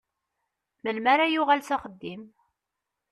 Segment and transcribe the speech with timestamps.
[0.83, 2.23] Melmi ara yuɣal s axeddim?